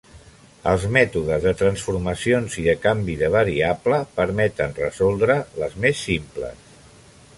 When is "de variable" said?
3.19-4.01